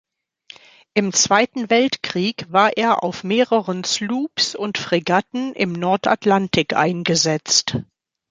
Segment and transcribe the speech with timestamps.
[0.95, 7.77] Im Zweiten Weltkrieg war er auf mehreren Sloops und Fregatten im Nordatlantik eingesetzt.